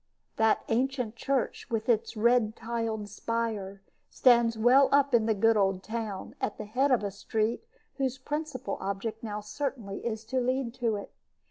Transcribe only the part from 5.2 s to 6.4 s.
the good old town,